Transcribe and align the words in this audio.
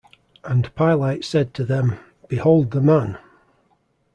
And 0.43 0.73
Pilate 0.75 1.23
said 1.23 1.53
to 1.53 1.63
them 1.63 1.99
Behold 2.27 2.71
the 2.71 2.81
Man. 2.81 3.19